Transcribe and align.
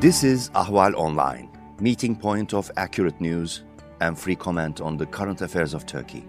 This 0.00 0.24
is 0.24 0.48
Ahval 0.54 0.94
Online, 0.94 1.50
meeting 1.78 2.16
point 2.16 2.54
of 2.54 2.70
accurate 2.78 3.20
news 3.20 3.64
and 4.00 4.18
free 4.18 4.34
comment 4.34 4.80
on 4.80 4.96
the 4.96 5.04
current 5.04 5.42
affairs 5.42 5.74
of 5.74 5.84
Turkey. 5.84 6.24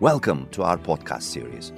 Welcome 0.00 0.48
to 0.50 0.64
our 0.64 0.76
podcast 0.76 1.22
series. 1.22 1.70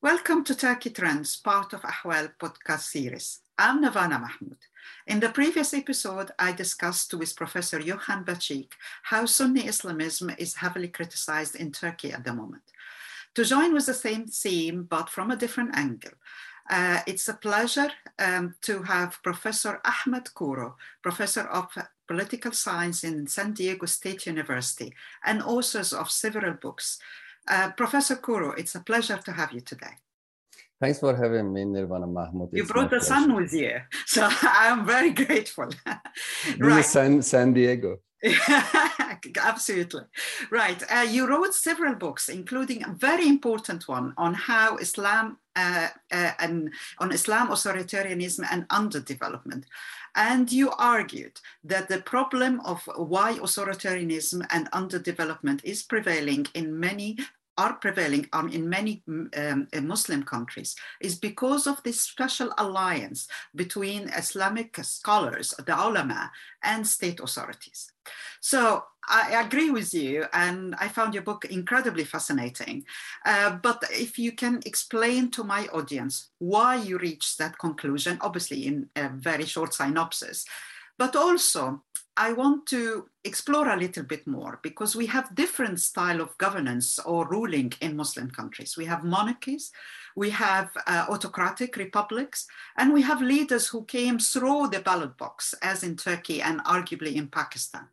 Welcome 0.00 0.42
to 0.42 0.56
Turkey 0.56 0.90
Trends, 0.90 1.36
part 1.36 1.72
of 1.72 1.82
Ahval 1.82 2.32
podcast 2.40 2.90
series. 2.90 3.42
I'm 3.56 3.80
Nervana 3.80 4.20
Mahmoud. 4.20 4.58
In 5.06 5.20
the 5.20 5.28
previous 5.28 5.72
episode, 5.72 6.32
I 6.36 6.50
discussed 6.50 7.14
with 7.14 7.36
Professor 7.36 7.78
Gökhan 7.78 8.24
Bacık 8.24 8.72
how 9.04 9.26
Sunni 9.26 9.68
Islamism 9.68 10.30
is 10.36 10.56
heavily 10.56 10.88
criticized 10.88 11.54
in 11.54 11.70
Turkey 11.70 12.12
at 12.12 12.24
the 12.24 12.32
moment 12.32 12.64
to 13.34 13.44
join 13.44 13.74
with 13.74 13.86
the 13.86 13.94
same 13.94 14.26
theme, 14.26 14.84
but 14.84 15.08
from 15.08 15.30
a 15.30 15.36
different 15.36 15.76
angle. 15.76 16.12
Uh, 16.70 17.00
it's 17.06 17.28
a 17.28 17.34
pleasure 17.34 17.90
um, 18.18 18.54
to 18.62 18.82
have 18.82 19.22
Professor 19.22 19.80
Ahmet 19.84 20.30
Kuru, 20.34 20.72
Professor 21.02 21.42
of 21.42 21.66
Political 22.06 22.52
Science 22.52 23.04
in 23.04 23.26
San 23.26 23.52
Diego 23.52 23.86
State 23.86 24.26
University 24.26 24.94
and 25.24 25.42
authors 25.42 25.92
of 25.92 26.10
several 26.10 26.54
books. 26.54 26.98
Uh, 27.48 27.72
Professor 27.72 28.16
Kouro, 28.16 28.56
it's 28.56 28.74
a 28.74 28.80
pleasure 28.80 29.18
to 29.24 29.32
have 29.32 29.52
you 29.52 29.60
today. 29.60 29.96
Thanks 30.80 30.98
for 31.00 31.14
having 31.16 31.52
me, 31.52 31.62
Nervana 31.62 32.10
Mahmoud. 32.10 32.50
You 32.52 32.64
brought 32.64 32.90
the 32.90 32.98
pleasure. 32.98 33.04
sun 33.04 33.34
with 33.34 33.52
you, 33.52 33.80
so 34.06 34.28
I'm 34.42 34.84
very 34.84 35.10
grateful. 35.10 35.68
right. 36.58 36.84
San, 36.84 37.22
San 37.22 37.52
Diego. 37.52 37.98
Absolutely. 39.42 40.02
Right. 40.50 40.82
Uh, 40.88 41.06
you 41.08 41.26
wrote 41.26 41.54
several 41.54 41.94
books, 41.94 42.28
including 42.28 42.84
a 42.84 42.92
very 42.92 43.28
important 43.28 43.88
one 43.88 44.14
on 44.16 44.34
how 44.34 44.76
Islam 44.76 45.38
uh, 45.56 45.88
uh, 46.10 46.30
and 46.38 46.72
on 46.98 47.12
Islam 47.12 47.48
authoritarianism 47.48 48.46
and 48.50 48.68
underdevelopment. 48.68 49.64
And 50.14 50.50
you 50.52 50.70
argued 50.78 51.40
that 51.64 51.88
the 51.88 52.00
problem 52.00 52.60
of 52.60 52.88
why 52.96 53.34
authoritarianism 53.34 54.46
and 54.50 54.70
underdevelopment 54.70 55.60
is 55.64 55.82
prevailing 55.82 56.46
in 56.54 56.78
many 56.78 57.18
are 57.58 57.74
prevailing 57.74 58.28
um, 58.32 58.48
in 58.48 58.68
many 58.68 59.02
um, 59.36 59.68
Muslim 59.82 60.22
countries 60.22 60.74
is 61.00 61.14
because 61.18 61.66
of 61.66 61.82
this 61.82 62.00
special 62.00 62.52
alliance 62.58 63.28
between 63.54 64.08
Islamic 64.10 64.76
scholars, 64.82 65.54
the 65.66 65.74
ulama, 65.74 66.30
and 66.62 66.86
state 66.86 67.20
authorities. 67.20 67.92
So 68.40 68.84
I 69.08 69.42
agree 69.44 69.70
with 69.70 69.92
you, 69.92 70.26
and 70.32 70.74
I 70.78 70.88
found 70.88 71.12
your 71.14 71.24
book 71.24 71.44
incredibly 71.44 72.04
fascinating. 72.04 72.84
Uh, 73.24 73.58
but 73.62 73.82
if 73.90 74.18
you 74.18 74.32
can 74.32 74.60
explain 74.64 75.30
to 75.32 75.44
my 75.44 75.66
audience 75.68 76.30
why 76.38 76.76
you 76.76 76.98
reached 76.98 77.38
that 77.38 77.58
conclusion, 77.58 78.18
obviously 78.20 78.66
in 78.66 78.88
a 78.96 79.08
very 79.08 79.44
short 79.44 79.74
synopsis, 79.74 80.44
but 80.98 81.16
also 81.16 81.82
I 82.16 82.34
want 82.34 82.66
to 82.66 83.08
explore 83.24 83.70
a 83.70 83.76
little 83.76 84.02
bit 84.02 84.26
more 84.26 84.60
because 84.62 84.94
we 84.94 85.06
have 85.06 85.34
different 85.34 85.80
style 85.80 86.20
of 86.20 86.36
governance 86.36 86.98
or 86.98 87.26
ruling 87.26 87.72
in 87.80 87.96
Muslim 87.96 88.30
countries. 88.30 88.76
We 88.76 88.84
have 88.84 89.02
monarchies, 89.02 89.72
we 90.14 90.28
have 90.30 90.70
uh, 90.86 91.06
autocratic 91.08 91.76
republics, 91.76 92.46
and 92.76 92.92
we 92.92 93.00
have 93.02 93.22
leaders 93.22 93.68
who 93.68 93.84
came 93.84 94.18
through 94.18 94.68
the 94.68 94.80
ballot 94.80 95.16
box, 95.16 95.54
as 95.62 95.82
in 95.82 95.96
Turkey 95.96 96.42
and 96.42 96.62
arguably 96.64 97.14
in 97.14 97.28
Pakistan. 97.28 97.88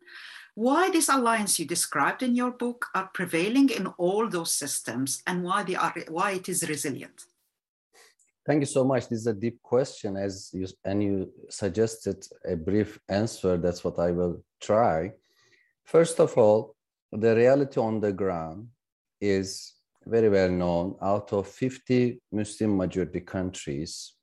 Why 0.54 0.90
this 0.90 1.08
alliance 1.08 1.58
you 1.58 1.64
described 1.64 2.22
in 2.22 2.34
your 2.34 2.50
book 2.50 2.86
are 2.94 3.08
prevailing 3.14 3.70
in 3.70 3.86
all 3.96 4.28
those 4.28 4.52
systems 4.52 5.22
and 5.26 5.42
why, 5.42 5.62
they 5.62 5.76
are, 5.76 5.94
why 6.08 6.32
it 6.32 6.48
is 6.50 6.68
resilient? 6.68 7.24
Thank 8.46 8.60
you 8.60 8.66
so 8.66 8.84
much. 8.84 9.08
This 9.08 9.20
is 9.20 9.26
a 9.26 9.34
deep 9.34 9.60
question, 9.62 10.16
as 10.16 10.50
you 10.54 10.66
and 10.84 11.02
you 11.02 11.30
suggested 11.50 12.24
a 12.48 12.56
brief 12.56 12.98
answer. 13.08 13.58
That's 13.58 13.84
what 13.84 13.98
I 13.98 14.12
will 14.12 14.42
try. 14.60 15.12
First 15.84 16.20
of 16.20 16.36
all, 16.38 16.74
the 17.12 17.36
reality 17.36 17.78
on 17.80 18.00
the 18.00 18.12
ground 18.12 18.68
is 19.20 19.74
very 20.06 20.30
well 20.30 20.48
known. 20.48 20.96
Out 21.02 21.32
of 21.32 21.48
50 21.48 22.20
Muslim 22.32 22.76
majority 22.76 23.20
countries, 23.20 24.14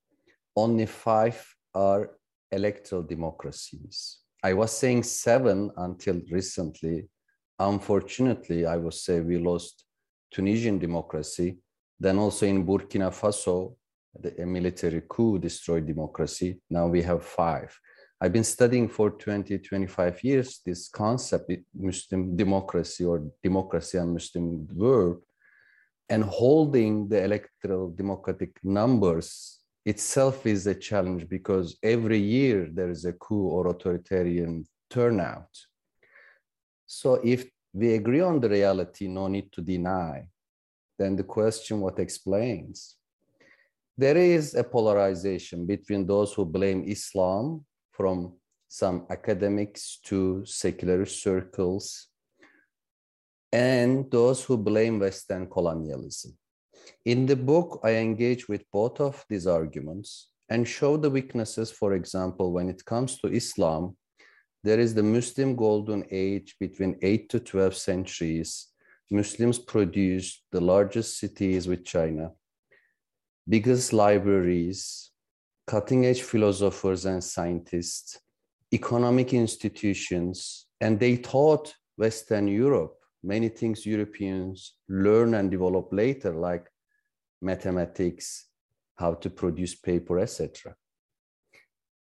only 0.55 0.87
five 0.87 1.45
are 1.75 2.09
electoral 2.51 3.03
democracies. 3.03 4.19
I 4.43 4.53
was 4.53 4.71
saying 4.71 5.03
seven 5.03 5.69
until 5.77 6.21
recently. 6.31 7.07
Unfortunately, 7.59 8.65
I 8.65 8.77
would 8.77 8.93
say 8.93 9.19
we 9.19 9.37
lost 9.37 9.85
Tunisian 10.31 10.79
democracy. 10.79 11.57
Then 11.99 12.17
also 12.17 12.45
in 12.45 12.65
Burkina 12.65 13.11
Faso, 13.11 13.75
the 14.21 14.45
military 14.45 15.03
coup 15.07 15.39
destroyed 15.39 15.85
democracy. 15.85 16.59
Now 16.69 16.87
we 16.87 17.01
have 17.03 17.23
five. 17.23 17.77
I've 18.19 18.33
been 18.33 18.43
studying 18.43 18.89
for 18.89 19.11
20, 19.11 19.59
25 19.59 20.23
years 20.23 20.61
this 20.65 20.89
concept, 20.89 21.51
Muslim 21.75 22.35
democracy 22.35 23.05
or 23.05 23.23
democracy 23.43 23.97
and 23.99 24.13
Muslim 24.13 24.67
world, 24.73 25.21
and 26.09 26.23
holding 26.23 27.07
the 27.07 27.23
electoral 27.23 27.89
democratic 27.89 28.57
numbers 28.63 29.59
itself 29.85 30.45
is 30.45 30.67
a 30.67 30.75
challenge 30.75 31.29
because 31.29 31.77
every 31.81 32.19
year 32.19 32.67
there 32.71 32.89
is 32.89 33.05
a 33.05 33.13
coup 33.13 33.47
or 33.47 33.67
authoritarian 33.67 34.65
turnout. 34.89 35.49
So 36.85 37.15
if 37.23 37.45
we 37.73 37.93
agree 37.93 38.21
on 38.21 38.39
the 38.39 38.49
reality, 38.49 39.07
no 39.07 39.27
need 39.27 39.51
to 39.53 39.61
deny, 39.61 40.27
then 40.97 41.15
the 41.15 41.23
question 41.23 41.79
what 41.79 41.99
explains? 41.99 42.96
There 43.97 44.17
is 44.17 44.53
a 44.53 44.63
polarization 44.63 45.65
between 45.65 46.05
those 46.05 46.33
who 46.33 46.45
blame 46.45 46.83
Islam 46.87 47.65
from 47.91 48.33
some 48.67 49.07
academics 49.09 49.99
to 50.03 50.45
secular 50.45 51.05
circles 51.05 52.07
and 53.51 54.11
those 54.11 54.43
who 54.43 54.57
blame 54.57 54.99
Western 54.99 55.49
colonialism. 55.49 56.37
In 57.05 57.25
the 57.25 57.35
book, 57.35 57.79
I 57.83 57.95
engage 57.95 58.47
with 58.47 58.63
both 58.71 59.01
of 59.01 59.25
these 59.29 59.47
arguments 59.47 60.29
and 60.49 60.67
show 60.67 60.95
the 60.95 61.09
weaknesses. 61.09 61.71
For 61.71 61.93
example, 61.93 62.51
when 62.51 62.69
it 62.69 62.85
comes 62.85 63.17
to 63.19 63.27
Islam, 63.27 63.97
there 64.63 64.79
is 64.79 64.93
the 64.93 65.03
Muslim 65.03 65.55
golden 65.55 66.03
age 66.11 66.55
between 66.59 66.99
8 67.01 67.29
to 67.29 67.39
12 67.39 67.75
centuries. 67.75 68.67
Muslims 69.09 69.57
produced 69.57 70.43
the 70.51 70.61
largest 70.61 71.17
cities 71.17 71.67
with 71.67 71.83
China 71.83 72.31
biggest 73.47 73.93
libraries, 73.93 75.11
cutting 75.65 76.05
edge 76.05 76.21
philosophers 76.21 77.05
and 77.05 77.23
scientists, 77.23 78.19
economic 78.73 79.33
institutions, 79.33 80.67
and 80.81 80.99
they 80.99 81.17
taught 81.17 81.73
Western 81.95 82.47
Europe 82.47 82.97
many 83.23 83.49
things 83.49 83.85
Europeans 83.85 84.75
learn 84.87 85.33
and 85.33 85.51
develop 85.51 85.91
later, 85.91 86.33
like 86.33 86.65
mathematics, 87.41 88.45
how 88.95 89.13
to 89.13 89.29
produce 89.29 89.75
paper, 89.75 90.19
etc. 90.19 90.75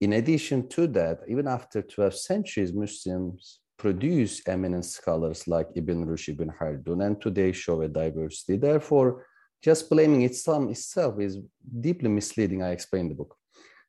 In 0.01 0.15
addition 0.15 0.69
to 0.69 0.87
that, 0.89 1.21
even 1.27 1.49
after 1.49 1.83
12 1.83 2.15
centuries, 2.15 2.73
Muslims 2.73 3.61
produce 3.79 4.47
eminent 4.47 4.85
scholars 4.85 5.49
like 5.49 5.69
Ibn 5.75 6.07
Rushd, 6.07 6.31
Ibn 6.31 6.53
Khaldun, 6.59 7.07
and 7.07 7.21
today 7.21 7.53
show 7.53 7.83
a 7.83 7.89
diversity. 7.89 8.57
Therefore, 8.57 9.27
just 9.63 9.91
blaming 9.91 10.23
Islam 10.23 10.69
itself 10.69 11.21
is 11.21 11.39
deeply 11.81 12.09
misleading. 12.09 12.63
I 12.63 12.71
explained 12.71 13.11
the 13.11 13.15
book. 13.15 13.37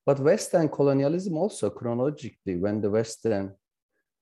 But 0.06 0.20
Western 0.20 0.70
colonialism 0.70 1.38
also 1.38 1.70
chronologically, 1.70 2.56
when 2.56 2.82
the 2.82 2.90
Western 2.90 3.54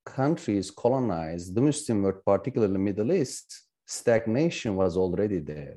countries 0.05 0.71
colonized 0.71 1.53
the 1.53 1.61
Muslim 1.61 2.03
world, 2.03 2.25
particularly 2.25 2.77
Middle 2.77 3.11
East, 3.11 3.63
stagnation 3.85 4.75
was 4.75 4.97
already 4.97 5.39
there, 5.39 5.75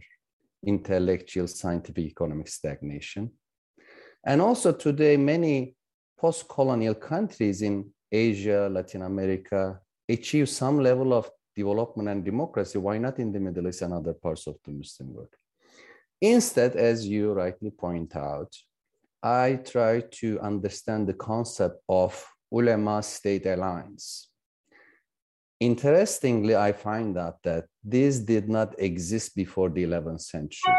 intellectual, 0.65 1.47
scientific, 1.47 2.07
economic 2.07 2.49
stagnation. 2.49 3.31
And 4.25 4.41
also 4.41 4.73
today, 4.73 5.17
many 5.17 5.77
post-colonial 6.19 6.95
countries 6.95 7.63
in 7.63 7.91
Asia, 8.11 8.69
Latin 8.71 9.03
America 9.03 9.79
achieve 10.09 10.49
some 10.49 10.81
level 10.81 11.13
of 11.13 11.31
development 11.55 12.09
and 12.09 12.25
democracy. 12.25 12.79
Why 12.79 12.99
not 12.99 13.19
in 13.19 13.33
the 13.33 13.41
Middle 13.41 13.69
East 13.69 13.83
and 13.83 13.93
other 13.93 14.15
parts 14.15 14.47
of 14.47 14.57
the 14.65 14.73
Muslim 14.73 15.15
world? 15.15 15.29
Instead, 16.21 16.75
as 16.75 17.07
you 17.07 17.33
rightly 17.33 17.71
point 17.71 18.17
out, 18.17 18.53
I 19.23 19.61
try 19.65 20.01
to 20.21 20.41
understand 20.41 21.07
the 21.07 21.15
concept 21.15 21.81
of 21.89 22.25
ulema 22.51 23.03
state 23.03 23.47
alliance. 23.47 24.29
Interestingly, 25.61 26.55
I 26.55 26.73
find 26.73 27.17
out 27.19 27.43
that 27.43 27.67
this 27.83 28.19
did 28.19 28.49
not 28.49 28.75
exist 28.79 29.35
before 29.35 29.71
the 29.71 29.85
11th 29.85 30.23
century. 30.23 30.75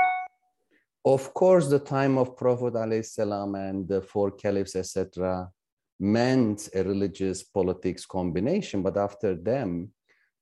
Of 1.06 1.34
course, 1.34 1.68
the 1.68 1.80
time 1.80 2.18
of 2.18 2.38
Prophet 2.38 2.76
and 2.76 3.88
the 3.88 4.02
four 4.02 4.32
caliphs, 4.32 4.76
etc., 4.76 5.50
meant 6.00 6.70
a 6.74 6.84
religious 6.84 7.44
politics 7.44 8.06
combination, 8.06 8.82
but 8.82 8.98
after 8.98 9.36
them, 9.36 9.92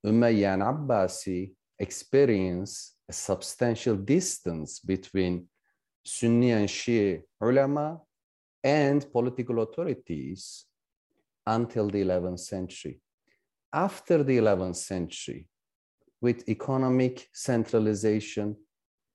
Umayyad 0.06 0.60
Abbasi 0.60 1.52
experienced 1.78 2.94
a 3.08 3.12
substantial 3.12 3.96
distance 3.96 4.80
between 4.80 5.46
Sunni 6.04 6.50
and 6.52 6.68
Shia 6.68 7.22
ulama 7.40 8.00
and 8.62 9.10
political 9.12 9.62
authorities 9.62 10.66
until 11.46 11.88
the 11.88 12.02
11th 12.02 12.40
century. 12.40 13.00
After 13.72 14.22
the 14.22 14.38
11th 14.38 14.76
century, 14.76 15.48
with 16.20 16.48
economic 16.48 17.28
centralization, 17.32 18.56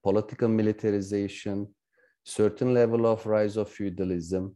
political 0.04 0.48
militarization, 0.48 1.68
certain 2.24 2.74
level 2.74 3.06
of 3.06 3.26
rise 3.26 3.58
of 3.58 3.70
feudalism, 3.70 4.56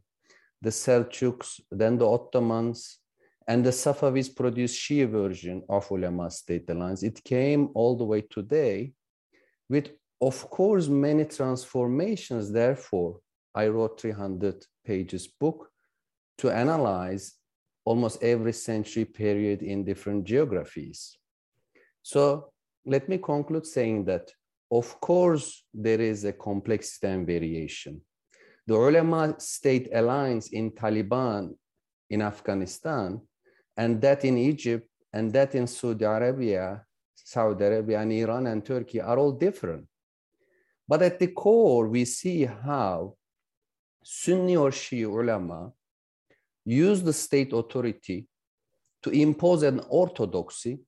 the 0.60 0.70
Seljuks, 0.70 1.60
then 1.70 1.98
the 1.98 2.06
Ottomans, 2.06 2.98
and 3.46 3.64
the 3.64 3.70
Safavids 3.70 4.34
produced 4.34 4.80
Shia 4.80 5.08
version 5.08 5.62
of 5.68 5.90
ulama 5.90 6.30
state 6.30 6.68
alliance. 6.70 7.02
It 7.02 7.22
came 7.24 7.70
all 7.74 7.96
the 7.96 8.04
way 8.04 8.22
today 8.22 8.92
with, 9.68 9.90
of 10.20 10.48
course, 10.50 10.88
many 10.88 11.24
transformations. 11.24 12.50
Therefore, 12.50 13.20
I 13.54 13.68
wrote 13.68 14.00
300 14.00 14.64
pages 14.84 15.26
book 15.26 15.70
to 16.38 16.50
analyze 16.50 17.34
almost 17.84 18.22
every 18.22 18.52
century 18.52 19.04
period 19.04 19.62
in 19.62 19.84
different 19.84 20.24
geographies. 20.24 21.16
So 22.02 22.52
let 22.84 23.08
me 23.08 23.18
conclude 23.18 23.66
saying 23.66 24.04
that, 24.06 24.30
of 24.70 25.00
course, 25.00 25.64
there 25.72 26.00
is 26.00 26.24
a 26.24 26.32
complexity 26.32 27.06
and 27.06 27.26
variation. 27.26 28.00
The 28.66 28.74
ulama 28.74 29.36
state 29.38 29.88
alliance 29.94 30.48
in 30.48 30.72
Taliban 30.72 31.54
in 32.10 32.22
Afghanistan, 32.22 33.20
and 33.76 34.00
that 34.00 34.24
in 34.24 34.36
Egypt, 34.36 34.88
and 35.12 35.32
that 35.32 35.54
in 35.54 35.66
Saudi 35.66 36.04
Arabia, 36.04 36.84
Saudi 37.28 37.62
Arabia, 37.62 38.00
and 38.00 38.12
Iran 38.12 38.46
and 38.46 38.64
Turkey 38.64 39.00
are 39.02 39.18
all 39.18 39.32
different. 39.32 39.86
But 40.88 41.02
at 41.02 41.18
the 41.18 41.26
core, 41.26 41.86
we 41.86 42.06
see 42.06 42.46
how 42.46 43.16
Sunni 44.02 44.56
or 44.56 44.70
Shia 44.70 45.08
ulama 45.08 45.72
use 46.64 47.02
the 47.02 47.12
state 47.12 47.52
authority 47.52 48.26
to 49.02 49.10
impose 49.10 49.62
an 49.62 49.80
orthodoxy 49.90 50.80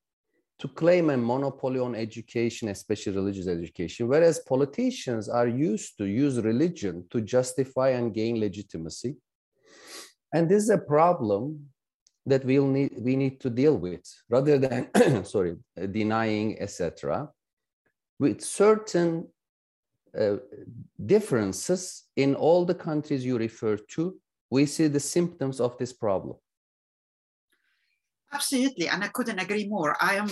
to 0.60 0.68
claim 0.68 1.10
a 1.10 1.16
monopoly 1.16 1.78
on 1.78 1.94
education, 1.94 2.68
especially 2.68 3.16
religious 3.16 3.46
education, 3.46 4.08
whereas 4.08 4.38
politicians 4.38 5.28
are 5.28 5.48
used 5.48 5.98
to 5.98 6.04
use 6.06 6.40
religion 6.40 7.04
to 7.10 7.20
justify 7.20 7.90
and 7.90 8.14
gain 8.14 8.40
legitimacy. 8.40 9.14
And 10.32 10.48
this 10.48 10.62
is 10.62 10.70
a 10.70 10.78
problem 10.78 11.66
that 12.26 12.44
we'll 12.44 12.66
need, 12.66 12.92
we 12.98 13.16
need 13.16 13.40
to 13.40 13.50
deal 13.50 13.76
with 13.76 14.04
rather 14.28 14.58
than, 14.58 14.90
sorry, 15.24 15.56
denying, 15.90 16.60
etc. 16.60 17.28
With 18.18 18.42
certain 18.42 19.28
uh, 20.18 20.36
differences 21.06 22.04
in 22.16 22.34
all 22.34 22.64
the 22.64 22.74
countries 22.74 23.24
you 23.24 23.38
refer 23.38 23.76
to, 23.76 24.16
we 24.50 24.66
see 24.66 24.88
the 24.88 25.00
symptoms 25.00 25.60
of 25.60 25.78
this 25.78 25.92
problem. 25.92 26.36
Absolutely, 28.32 28.86
and 28.88 29.02
I 29.02 29.08
couldn't 29.08 29.40
agree 29.40 29.66
more. 29.66 29.96
I 30.00 30.14
am 30.14 30.28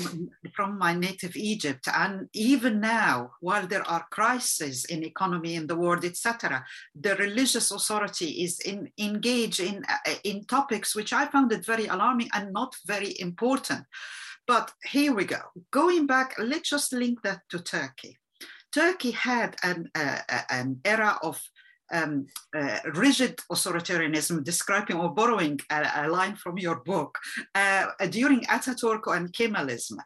from 0.55 0.79
my 0.79 0.95
native 0.95 1.35
Egypt, 1.35 1.89
and 1.93 2.29
even 2.33 2.81
now, 2.81 3.33
while 3.41 3.67
there 3.67 3.83
are 3.89 4.07
crises 4.11 4.85
in 4.85 5.03
economy 5.03 5.57
in 5.57 5.67
the 5.67 5.75
world, 5.75 6.05
etc., 6.05 6.65
the 6.95 7.17
religious 7.17 7.73
authority 7.73 8.45
is 8.45 8.61
in, 8.61 8.93
engaged 8.99 9.59
in 9.59 9.85
uh, 9.89 10.15
in 10.23 10.45
topics 10.45 10.95
which 10.95 11.13
I 11.13 11.27
found 11.27 11.51
it 11.51 11.67
very 11.67 11.87
alarming 11.87 12.29
and 12.35 12.53
not 12.53 12.77
very 12.87 13.19
important. 13.19 13.85
But 14.47 14.73
here 14.85 15.13
we 15.13 15.25
go. 15.25 15.41
Going 15.73 16.07
back, 16.07 16.35
let's 16.39 16.71
just 16.71 16.93
link 16.93 17.23
that 17.23 17.41
to 17.51 17.59
Turkey. 17.59 18.19
Turkey 18.73 19.11
had 19.11 19.57
an, 19.63 19.91
uh, 19.95 20.21
an 20.51 20.81
era 20.85 21.19
of 21.23 21.41
um, 21.93 22.27
uh, 22.57 22.79
rigid 22.95 23.39
authoritarianism, 23.51 24.45
describing 24.45 24.97
or 24.97 25.15
borrowing 25.15 25.59
a, 25.71 25.89
a 25.97 26.09
line 26.09 26.37
from 26.37 26.59
your 26.59 26.81
book 26.81 27.19
uh, 27.55 27.87
during 28.11 28.43
Ataturk 28.43 29.03
and 29.07 29.33
Kemalism. 29.33 29.99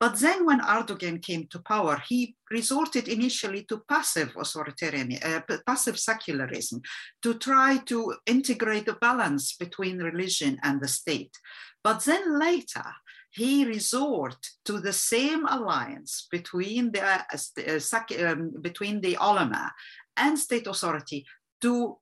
But 0.00 0.18
then 0.18 0.46
when 0.46 0.60
Erdogan 0.60 1.20
came 1.22 1.46
to 1.48 1.58
power, 1.58 2.02
he 2.08 2.34
resorted 2.50 3.06
initially 3.06 3.64
to 3.64 3.82
passive 3.86 4.34
authoritarian, 4.34 5.18
uh, 5.22 5.40
passive 5.66 5.98
secularism 5.98 6.80
to 7.22 7.34
try 7.34 7.76
to 7.84 8.14
integrate 8.24 8.86
the 8.86 8.94
balance 8.94 9.56
between 9.56 9.98
religion 9.98 10.58
and 10.62 10.80
the 10.80 10.88
state. 10.88 11.36
But 11.84 12.04
then 12.04 12.38
later, 12.38 12.84
he 13.30 13.64
resort 13.64 14.38
to 14.64 14.80
the 14.80 14.92
same 14.92 15.46
alliance 15.46 16.26
between 16.30 16.92
the, 16.92 17.02
uh, 17.04 17.22
uh, 17.32 18.26
um, 18.26 18.52
between 18.60 19.00
the 19.00 19.16
ulama 19.20 19.70
and 20.16 20.38
state 20.38 20.66
authority 20.66 21.26
to 21.60 21.98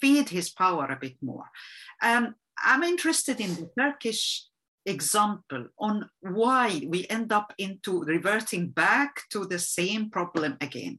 feed 0.00 0.28
his 0.28 0.50
power 0.50 0.86
a 0.86 0.98
bit 1.00 1.16
more. 1.22 1.44
Um, 2.02 2.34
I'm 2.62 2.82
interested 2.82 3.40
in 3.40 3.54
the 3.54 3.70
Turkish 3.78 4.46
example 4.84 5.66
on 5.78 6.08
why 6.20 6.82
we 6.88 7.06
end 7.08 7.32
up 7.32 7.52
into 7.58 8.02
reverting 8.04 8.68
back 8.68 9.22
to 9.30 9.44
the 9.44 9.58
same 9.58 10.10
problem 10.10 10.56
again. 10.60 10.98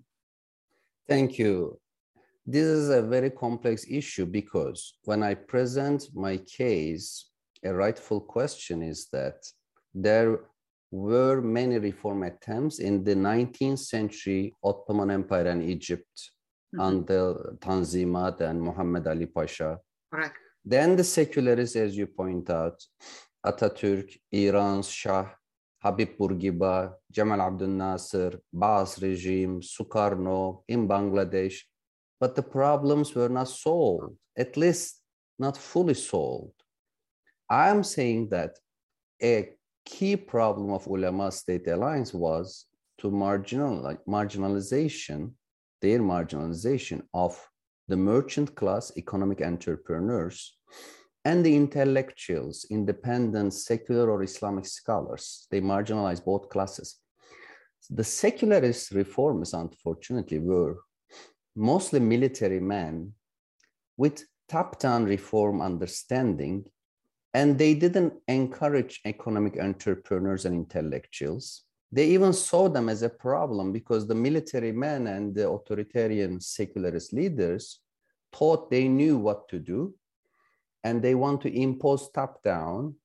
Thank 1.07 1.39
you. 1.39 1.79
This 2.45 2.65
is 2.65 2.89
a 2.89 3.01
very 3.01 3.29
complex 3.29 3.85
issue 3.89 4.25
because 4.25 4.93
when 5.03 5.23
I 5.23 5.33
present 5.33 6.07
my 6.13 6.37
case, 6.37 7.29
a 7.63 7.73
rightful 7.73 8.21
question 8.21 8.81
is 8.81 9.07
that 9.11 9.45
there 9.93 10.39
were 10.91 11.41
many 11.41 11.77
reform 11.79 12.23
attempts 12.23 12.79
in 12.79 13.03
the 13.03 13.15
19th 13.15 13.79
century 13.79 14.53
Ottoman 14.63 15.11
Empire 15.11 15.47
and 15.47 15.63
Egypt 15.63 16.31
mm-hmm. 16.73 16.81
until 16.81 17.57
Tanzimat 17.59 18.41
and 18.41 18.61
Muhammad 18.61 19.07
Ali 19.07 19.25
Pasha. 19.25 19.79
Correct. 20.11 20.37
Then 20.63 20.95
the 20.95 21.03
secularists, 21.03 21.75
as 21.75 21.95
you 21.95 22.07
point 22.07 22.49
out, 22.49 22.83
Ataturk, 23.45 24.17
Iran's 24.31 24.89
Shah, 24.89 25.29
Habib 25.81 26.17
Bourguiba, 26.17 26.93
Jamal 27.11 27.41
Abdel 27.41 27.69
Nasser, 27.69 28.39
Baas 28.51 29.01
regime, 29.01 29.61
Sukarno 29.61 30.63
in 30.67 30.87
Bangladesh. 30.87 31.61
But 32.19 32.35
the 32.35 32.43
problems 32.43 33.13
were 33.15 33.29
not 33.29 33.47
solved, 33.47 34.17
at 34.37 34.57
least 34.57 35.01
not 35.39 35.55
fully 35.55 35.93
solved. 35.93 36.63
I'm 37.49 37.83
saying 37.83 38.29
that 38.29 38.57
a 39.23 39.49
key 39.85 40.17
problem 40.17 40.71
of 40.71 40.87
ulama 40.87 41.31
state 41.31 41.67
alliance 41.67 42.13
was 42.13 42.65
to 42.97 43.09
marginal, 43.09 43.97
marginalization 44.07 45.31
their 45.81 45.99
marginalization 45.99 47.01
of 47.13 47.37
the 47.87 47.97
merchant 47.97 48.55
class 48.55 48.91
economic 48.97 49.41
entrepreneurs 49.41 50.57
and 51.23 51.45
the 51.45 51.55
intellectuals, 51.55 52.65
independent, 52.69 53.53
secular, 53.53 54.09
or 54.09 54.23
Islamic 54.23 54.65
scholars. 54.65 55.47
They 55.51 55.61
marginalize 55.61 56.23
both 56.23 56.49
classes. 56.49 56.99
The 57.89 58.03
secularist 58.03 58.91
reformers, 58.91 59.53
unfortunately, 59.53 60.39
were 60.39 60.77
mostly 61.55 61.99
military 61.99 62.59
men 62.59 63.13
with 63.97 64.25
top 64.47 64.79
down 64.79 65.05
reform 65.05 65.61
understanding, 65.61 66.65
and 67.33 67.57
they 67.57 67.73
didn't 67.73 68.13
encourage 68.27 69.01
economic 69.05 69.59
entrepreneurs 69.59 70.45
and 70.45 70.55
intellectuals 70.55 71.63
they 71.91 72.07
even 72.07 72.33
saw 72.33 72.67
them 72.67 72.89
as 72.89 73.01
a 73.01 73.09
problem 73.09 73.71
because 73.71 74.05
the 74.05 74.15
military 74.15 74.71
men 74.71 75.07
and 75.07 75.33
the 75.33 75.49
authoritarian 75.49 76.39
secularist 76.39 77.13
leaders 77.13 77.79
thought 78.33 78.69
they 78.69 78.87
knew 78.87 79.17
what 79.17 79.47
to 79.49 79.59
do 79.59 79.93
and 80.83 81.01
they 81.01 81.15
want 81.15 81.41
to 81.41 81.53
impose 81.53 82.09
top 82.11 82.43
down. 82.43 82.95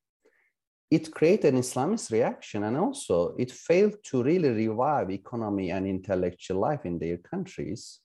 It 0.90 1.12
created 1.12 1.54
an 1.54 1.60
islamist 1.60 2.10
reaction 2.10 2.64
and 2.64 2.76
also 2.76 3.34
it 3.38 3.50
failed 3.50 3.96
to 4.04 4.22
really 4.22 4.50
revive 4.50 5.10
economy 5.10 5.70
and 5.70 5.86
intellectual 5.86 6.58
life 6.60 6.84
in 6.84 6.98
their 6.98 7.16
countries. 7.16 8.00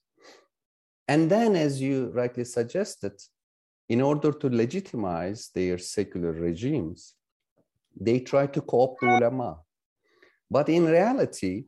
And 1.06 1.30
then 1.30 1.56
as 1.56 1.80
you 1.80 2.10
rightly 2.14 2.44
suggested 2.44 3.12
in 3.88 4.00
order 4.00 4.32
to 4.32 4.48
legitimize 4.48 5.50
their 5.54 5.78
secular 5.78 6.32
regimes 6.32 7.14
they 8.00 8.20
tried 8.20 8.52
to 8.54 8.60
co-opt 8.60 9.00
the 9.00 9.08
ulama 9.08 9.58
but 10.50 10.68
in 10.68 10.86
reality, 10.86 11.64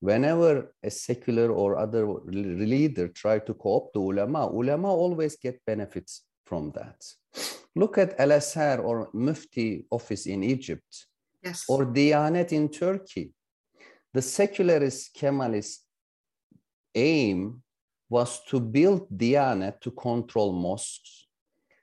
whenever 0.00 0.74
a 0.82 0.90
secular 0.90 1.50
or 1.50 1.76
other 1.76 2.06
leader 2.26 3.08
try 3.08 3.38
to 3.38 3.54
co-opt 3.54 3.94
the 3.94 4.00
ulama, 4.00 4.46
ulama 4.48 4.88
always 4.88 5.36
get 5.36 5.64
benefits 5.66 6.22
from 6.44 6.70
that. 6.72 7.04
Look 7.74 7.98
at 7.98 8.18
Al 8.18 8.32
Azhar 8.32 8.80
or 8.80 9.08
Mufti 9.12 9.84
office 9.90 10.26
in 10.26 10.42
Egypt, 10.42 11.06
yes. 11.42 11.64
or 11.68 11.84
Diyanet 11.84 12.52
in 12.52 12.68
Turkey. 12.68 13.32
The 14.14 14.22
secularist 14.22 15.14
Kemalist 15.14 15.78
aim 16.94 17.62
was 18.08 18.40
to 18.46 18.58
build 18.58 19.08
Diyanet 19.10 19.80
to 19.82 19.90
control 19.90 20.52
mosques. 20.52 21.26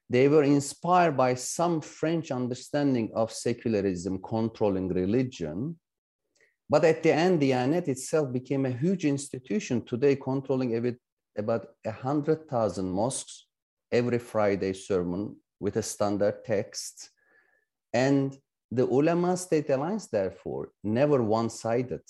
They 0.10 0.28
were 0.28 0.44
inspired 0.44 1.16
by 1.16 1.36
some 1.36 1.82
French 1.82 2.32
understanding 2.32 3.12
of 3.16 3.32
secularism 3.32 4.22
controlling 4.22 4.90
religion 4.90 5.78
But 6.70 6.84
at 6.84 7.04
the 7.04 7.12
end, 7.12 7.40
the 7.40 7.52
Diyanet 7.52 7.88
itself 7.88 8.32
became 8.32 8.66
a 8.66 8.72
huge 8.72 9.06
institution 9.06 9.86
today, 9.86 10.16
controlling 10.16 10.98
about 11.38 11.68
100,000 11.84 12.90
mosques, 12.90 13.48
every 13.92 14.20
Friday 14.20 14.74
sermon 14.74 15.36
with 15.60 15.78
a 15.78 15.84
standard 15.84 16.44
text. 16.44 17.12
And 17.94 18.36
the 18.72 18.86
ulama 18.86 19.38
state 19.38 19.70
alliance, 19.70 20.08
therefore, 20.08 20.70
never 20.84 21.22
one 21.22 21.50
sided, 21.50 22.02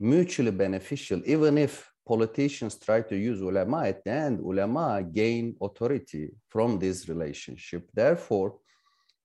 mutually 0.00 0.50
beneficial, 0.50 1.22
even 1.24 1.56
if 1.56 1.88
politicians 2.06 2.76
try 2.78 3.00
to 3.02 3.16
use 3.16 3.40
ulama, 3.40 3.84
at 3.86 4.02
the 4.04 4.10
end, 4.10 4.40
ulama 4.40 5.02
gain 5.02 5.54
authority 5.62 6.30
from 6.48 6.78
this 6.78 7.08
relationship. 7.08 7.88
Therefore, 7.94 8.58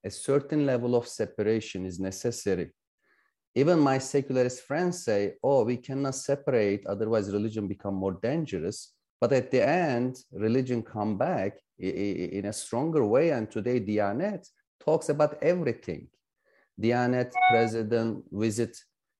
a 0.04 0.10
certain 0.10 0.64
level 0.64 0.94
of 0.94 1.08
separation 1.08 1.84
is 1.84 1.98
necessary 1.98 2.70
even 3.56 3.80
my 3.80 3.96
secularist 3.96 4.60
friends 4.60 5.02
say, 5.02 5.32
oh, 5.42 5.64
we 5.64 5.78
cannot 5.78 6.14
separate, 6.14 6.84
otherwise 6.86 7.32
religion 7.32 7.66
become 7.66 7.94
more 7.94 8.12
dangerous. 8.12 8.92
But 9.18 9.32
at 9.32 9.50
the 9.50 9.66
end, 9.66 10.18
religion 10.30 10.82
come 10.82 11.16
back 11.16 11.58
in 11.78 12.44
a 12.44 12.52
stronger 12.52 13.02
way. 13.06 13.30
And 13.30 13.50
today, 13.50 13.80
Diyanet 13.80 14.46
talks 14.78 15.08
about 15.08 15.42
everything. 15.42 16.08
Diyanet 16.78 17.32
president 17.50 18.24
visit 18.30 18.76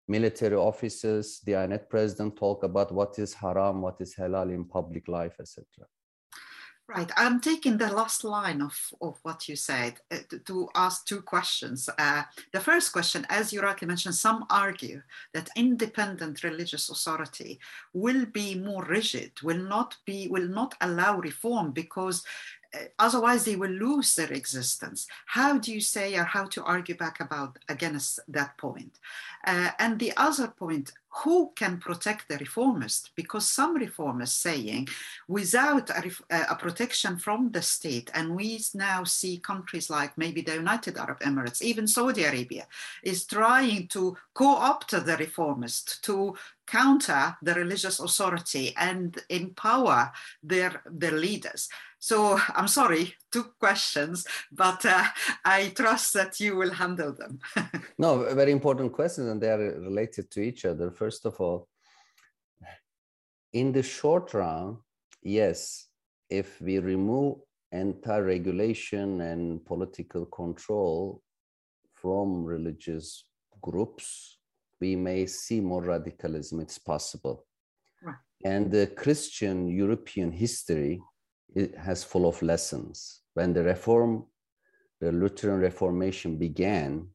military 0.07 0.57
offices. 0.57 1.40
Diyanet 1.47 1.88
president 1.88 2.37
talk 2.37 2.62
about 2.62 2.93
what 2.93 3.19
is 3.19 3.33
haram, 3.33 3.81
what 3.81 3.97
is 4.00 4.14
halal 4.14 4.52
in 4.52 4.66
public 4.66 5.09
life, 5.09 5.37
etc. 5.40 5.64
Right, 6.88 7.11
I'm 7.16 7.40
taking 7.40 7.78
the 7.78 7.93
last 7.93 8.23
line 8.23 8.62
of, 8.62 8.78
of 9.00 9.19
what 9.25 9.49
you 9.49 9.57
said 9.57 9.95
uh, 10.12 10.19
to, 10.28 10.38
to, 10.38 10.69
ask 10.76 11.05
two 11.05 11.21
questions. 11.21 11.88
Uh, 11.99 12.23
the 12.52 12.61
first 12.61 12.93
question, 12.93 13.26
as 13.28 13.52
you 13.52 13.61
rightly 13.61 13.88
mentioned, 13.88 14.14
some 14.14 14.45
argue 14.50 15.02
that 15.35 15.49
independent 15.57 16.45
religious 16.45 16.88
authority 16.88 17.59
will 17.93 18.25
be 18.26 18.55
more 18.55 18.85
rigid, 18.85 19.33
will 19.43 19.59
not 19.59 19.97
be, 20.05 20.28
will 20.28 20.47
not 20.47 20.76
allow 20.81 21.19
reform 21.19 21.73
because 21.73 22.23
otherwise 22.99 23.44
they 23.44 23.56
will 23.56 23.70
lose 23.70 24.14
their 24.14 24.32
existence. 24.32 25.06
How 25.26 25.58
do 25.58 25.73
you 25.73 25.80
say 25.80 26.16
or 26.16 26.25
how 26.25 26.46
to 26.46 26.64
argue 26.64 26.96
back 26.96 27.20
about 27.20 27.58
against 27.68 28.20
that 28.28 28.56
point? 28.58 28.99
Uh, 29.46 29.70
and 29.78 29.99
the 29.99 30.12
other 30.16 30.49
point, 30.49 30.92
who 31.25 31.52
can 31.54 31.78
protect 31.78 32.28
the 32.28 32.37
reformist? 32.37 33.11
Because 33.14 33.49
some 33.49 33.78
reformists 33.78 34.40
saying 34.40 34.88
without 35.28 35.88
a, 35.88 36.12
a, 36.30 36.54
protection 36.56 37.16
from 37.16 37.52
the 37.52 37.62
state, 37.62 38.11
and 38.12 38.37
we 38.37 38.61
now 38.75 39.04
see 39.04 39.38
countries 39.38 39.88
like 39.88 40.18
maybe 40.18 40.42
the 40.42 40.54
United 40.54 40.99
Arab 40.99 41.20
Emirates, 41.20 41.62
even 41.62 41.87
Saudi 41.87 42.25
Arabia, 42.25 42.66
is 43.02 43.25
trying 43.25 43.87
to 43.88 44.16
co-opt 44.35 44.90
the 44.90 45.16
reformist 45.16 46.04
to 46.04 46.35
counter 46.66 47.37
the 47.40 47.54
religious 47.54 48.00
authority 48.00 48.75
and 48.76 49.23
empower 49.30 50.12
their, 50.42 50.82
their 50.90 51.12
leaders. 51.12 51.68
So 52.07 52.39
I'm 52.55 52.69
sorry, 52.69 53.15
two 53.33 53.47
questions, 53.59 54.25
but 54.53 54.87
uh, 54.87 55.07
I 55.45 55.73
trust 55.75 56.15
that 56.15 56.39
you 56.39 56.55
will 56.55 56.71
handle 56.71 57.13
them. 57.13 57.41
no, 57.99 58.33
very 58.33 58.53
important 58.53 58.93
questions, 58.93 59.29
and 59.29 59.41
they 59.41 59.51
are 59.51 59.81
related 59.81 60.31
to 60.31 60.41
each 60.41 60.65
other. 60.65 60.93
First 60.93 61.27
of 61.27 61.41
all, 61.41 61.67
in 63.53 63.73
the 63.73 63.83
short 63.83 64.35
run, 64.35 64.77
yes, 65.21 65.89
if 66.31 66.61
we 66.61 66.79
remove 66.79 67.39
entire 67.73 68.23
regulation 68.23 69.21
and 69.23 69.65
political 69.65 70.27
control 70.27 71.21
from 71.93 72.45
religious 72.45 73.25
groups, 73.61 74.39
we 74.81 74.95
may 74.95 75.27
see 75.27 75.59
more 75.59 75.83
radicalism. 75.83 76.61
It's 76.61 76.79
possible. 76.79 77.47
Right. 78.01 78.15
And 78.45 78.71
the 78.71 78.87
Christian 78.87 79.67
European 79.67 80.31
history 80.31 81.01
it 81.57 81.75
has 81.77 82.05
full 82.05 82.29
of 82.29 82.41
lessons. 82.43 83.23
When 83.35 83.55
the 83.55 83.65
reform, 83.65 84.27
the 85.01 85.11
Lutheran 85.11 85.61
Reformation 85.61 86.37
began, 86.37 87.09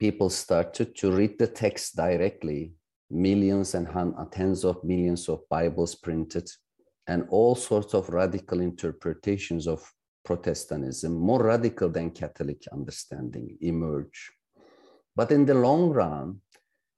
people 0.00 0.28
started 0.28 0.96
to 0.96 1.12
read 1.12 1.38
the 1.38 1.46
text 1.46 1.94
directly, 1.94 2.74
millions 3.10 3.74
and 3.74 3.88
uh, 3.88 4.24
tens 4.32 4.64
of 4.64 4.82
millions 4.82 5.28
of 5.28 5.48
Bibles 5.48 5.94
printed, 5.94 6.50
and 7.06 7.26
all 7.30 7.54
sorts 7.54 7.94
of 7.94 8.08
radical 8.08 8.60
interpretations 8.60 9.68
of 9.68 9.88
Protestantism, 10.24 11.12
more 11.12 11.42
radical 11.44 11.88
than 11.88 12.10
Catholic 12.10 12.64
understanding, 12.72 13.58
emerge. 13.60 14.30
But 15.14 15.30
in 15.30 15.44
the 15.46 15.54
long 15.54 15.90
run, 15.90 16.40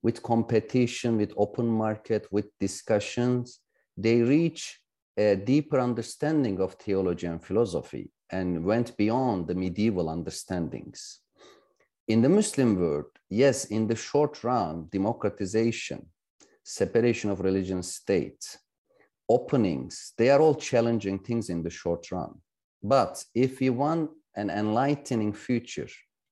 with 0.03 0.23
competition, 0.23 1.17
with 1.17 1.33
open 1.37 1.67
market, 1.67 2.27
with 2.31 2.47
discussions, 2.61 3.61
they 3.97 4.21
reach 4.21 4.79
a 5.17 5.37
deeper 5.37 5.79
understanding 5.79 6.61
of 6.61 6.75
theology 6.75 7.27
and 7.27 7.43
philosophy 7.43 8.11
and 8.31 8.65
went 8.65 8.97
beyond 8.97 9.47
the 9.47 9.55
medieval 9.55 10.09
understandings. 10.09 11.21
In 12.09 12.21
the 12.21 12.29
Muslim 12.29 12.79
world, 12.79 13.07
yes, 13.31 13.67
in 13.67 13.87
the 13.87 13.97
short 13.97 14.43
run, 14.45 14.89
democratization, 14.91 16.07
separation 16.63 17.31
of 17.31 17.41
religion 17.41 17.83
state, 17.83 18.45
openings, 19.29 20.13
they 20.19 20.31
are 20.31 20.41
all 20.41 20.55
challenging 20.55 21.19
things 21.19 21.49
in 21.49 21.63
the 21.63 21.71
short 21.71 22.11
run. 22.11 22.35
But 22.83 23.25
if 23.35 23.61
we 23.61 23.71
want 23.71 24.11
an 24.37 24.51
enlightening 24.51 25.33
future 25.33 25.89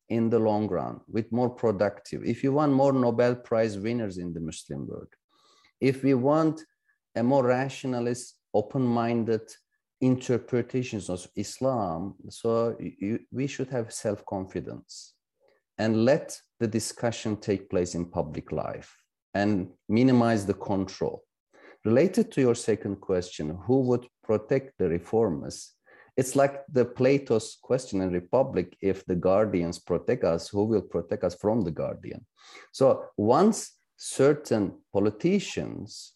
in 0.08 0.28
the 0.28 0.38
long 0.38 0.68
run 0.68 1.00
with 1.08 1.32
more 1.32 1.48
productive, 1.48 2.22
if 2.24 2.42
you 2.44 2.52
want 2.52 2.72
more 2.72 2.92
Nobel 2.92 3.36
Prize 3.36 3.78
winners 3.78 4.18
in 4.18 4.34
the 4.34 4.40
Muslim 4.40 4.86
world, 4.86 5.08
if 5.80 6.02
we 6.02 6.14
want 6.14 6.60
a 7.14 7.22
more 7.22 7.44
rationalist 7.44 8.36
open-minded 8.54 9.42
interpretations 10.00 11.08
of 11.08 11.26
Islam. 11.36 12.14
So 12.28 12.76
you, 12.78 13.20
we 13.30 13.46
should 13.46 13.70
have 13.70 13.92
self-confidence 13.92 15.14
and 15.78 16.04
let 16.04 16.38
the 16.60 16.66
discussion 16.66 17.36
take 17.36 17.70
place 17.70 17.94
in 17.94 18.06
public 18.06 18.52
life 18.52 18.96
and 19.34 19.70
minimize 19.88 20.44
the 20.44 20.54
control. 20.54 21.24
Related 21.84 22.30
to 22.32 22.40
your 22.40 22.54
second 22.54 22.96
question, 23.00 23.58
who 23.66 23.80
would 23.80 24.06
protect 24.22 24.78
the 24.78 24.88
reformers? 24.88 25.72
It's 26.16 26.36
like 26.36 26.62
the 26.70 26.84
Plato's 26.84 27.58
question 27.62 28.02
in 28.02 28.12
Republic, 28.12 28.76
if 28.82 29.04
the 29.06 29.16
guardians 29.16 29.78
protect 29.78 30.24
us, 30.24 30.48
who 30.48 30.64
will 30.64 30.82
protect 30.82 31.24
us 31.24 31.34
from 31.34 31.62
the 31.62 31.70
guardian? 31.70 32.26
So 32.72 33.06
once 33.16 33.78
certain 33.96 34.78
politicians 34.92 36.12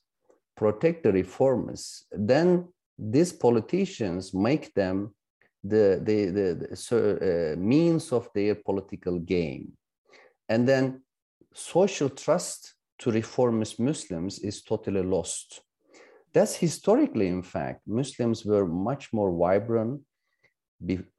protect 0.57 1.03
the 1.03 1.13
reformers, 1.13 2.07
then 2.13 2.69
these 2.99 3.33
politicians 3.33 4.33
make 4.33 4.73
them 4.75 5.15
the, 5.63 6.01
the, 6.03 6.27
the, 6.27 6.77
the 6.77 7.55
uh, 7.55 7.57
means 7.59 8.13
of 8.13 8.29
their 8.35 8.55
political 8.55 9.19
gain. 9.19 9.73
And 10.49 10.67
then 10.67 11.03
social 11.53 12.09
trust 12.09 12.75
to 12.99 13.11
reformist 13.11 13.79
Muslims 13.81 14.39
is 14.39 14.63
totally 14.63 15.03
lost. 15.03 15.63
That's 16.33 16.57
historically, 16.57 17.29
in 17.29 17.43
fact, 17.43 17.81
Muslims 17.87 18.45
were 18.45 18.67
much 18.67 19.13
more 19.13 19.37
vibrant 19.37 20.03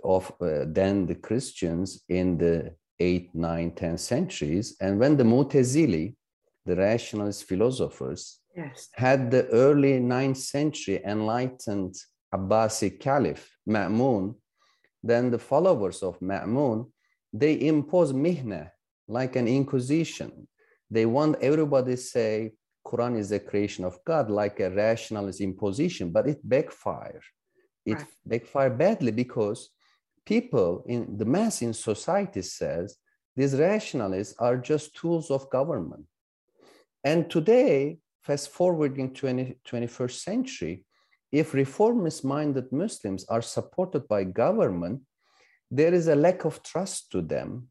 of, 0.04 0.32
uh, 0.42 0.66
than 0.68 1.06
the 1.06 1.16
Christians 1.16 2.04
in 2.10 2.38
the 2.38 2.76
8th, 3.00 3.36
9th, 3.36 3.76
10th 3.76 4.00
centuries. 4.00 4.76
And 4.80 5.00
when 5.00 5.18
the 5.18 5.24
Mutazili, 5.24 6.16
the 6.66 6.76
rationalist 6.76 7.46
philosophers, 7.46 8.40
yes. 8.58 8.90
had 8.94 9.32
the 9.32 9.48
early 9.48 10.00
9th 10.00 10.38
century 10.38 11.02
enlightened 11.06 11.96
Abbasid 12.34 13.00
Caliph, 13.00 13.50
Ma'mun, 13.70 14.36
then 15.04 15.32
the 15.32 15.40
followers 15.40 16.04
of 16.04 16.20
Ma'mun, 16.20 16.92
they 17.32 17.62
impose 17.62 18.12
mihna, 18.12 18.72
like 19.08 19.36
an 19.36 19.48
inquisition. 19.48 20.48
They 20.90 21.06
want 21.06 21.38
everybody 21.42 21.96
to 21.96 21.98
say 21.98 22.54
Quran 22.86 23.18
is 23.18 23.30
the 23.30 23.40
creation 23.40 23.86
of 23.86 24.00
God, 24.06 24.30
like 24.30 24.60
a 24.60 24.72
rationalist 24.72 25.42
imposition, 25.42 26.12
but 26.12 26.28
it 26.28 26.40
backfire. 26.44 27.22
It 27.86 27.96
right. 27.96 28.08
backfire 28.26 28.70
badly 28.70 29.12
because 29.12 29.70
people 30.26 30.84
in 30.88 31.18
the 31.18 31.26
mass 31.26 31.62
in 31.62 31.74
society 31.74 32.42
says 32.42 32.98
these 33.36 33.56
rationalists 33.56 34.36
are 34.40 34.58
just 34.58 34.96
tools 34.96 35.30
of 35.32 35.50
government. 35.50 36.06
And 37.04 37.30
today, 37.30 38.00
fast 38.28 38.50
forwarding 38.50 39.14
20, 39.14 39.56
21st 39.66 40.20
century, 40.20 40.84
if 41.32 41.54
reformist 41.54 42.26
minded 42.26 42.70
Muslims 42.74 43.26
are 43.30 43.42
supported 43.42 44.06
by 44.10 44.26
government, 44.26 45.02
there 45.72 45.94
is 45.94 46.08
a 46.10 46.16
lack 46.16 46.44
of 46.44 46.62
trust 46.62 47.10
to 47.12 47.22
them. 47.22 47.70